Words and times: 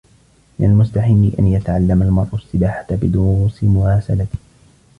من 0.59 0.65
المستحيل 0.65 1.35
أن 1.39 1.47
يتعلّم 1.47 2.01
المرأ 2.01 2.27
السّباحة 2.33 2.85
بدروس 2.89 3.63
مراسلة. 3.63 4.27